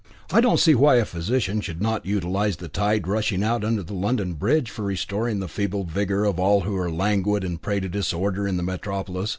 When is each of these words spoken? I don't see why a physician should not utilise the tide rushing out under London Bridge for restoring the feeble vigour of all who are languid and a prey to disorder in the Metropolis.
I 0.31 0.41
don't 0.41 0.59
see 0.59 0.73
why 0.73 0.95
a 0.95 1.05
physician 1.05 1.61
should 1.61 1.79
not 1.79 2.07
utilise 2.07 2.55
the 2.55 2.67
tide 2.67 3.05
rushing 3.07 3.43
out 3.43 3.63
under 3.63 3.83
London 3.83 4.33
Bridge 4.33 4.71
for 4.71 4.81
restoring 4.81 5.37
the 5.37 5.47
feeble 5.47 5.83
vigour 5.83 6.23
of 6.23 6.39
all 6.39 6.61
who 6.61 6.75
are 6.75 6.89
languid 6.89 7.43
and 7.43 7.57
a 7.57 7.59
prey 7.59 7.79
to 7.81 7.87
disorder 7.87 8.47
in 8.47 8.57
the 8.57 8.63
Metropolis. 8.63 9.29